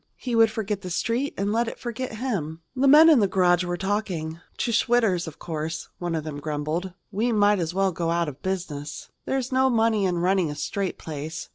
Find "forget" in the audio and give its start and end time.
0.49-0.81, 1.77-2.13